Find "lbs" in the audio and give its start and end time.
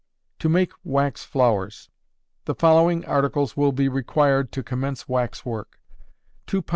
6.63-6.69